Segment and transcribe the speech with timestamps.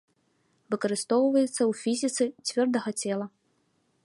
[0.73, 3.25] Выкарыстоўваецца ў фізіцы цвёрдага цела.